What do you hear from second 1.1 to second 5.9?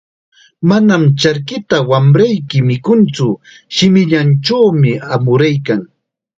charkita wamrayki mikuntsu, shimillanchawmi amuraykan."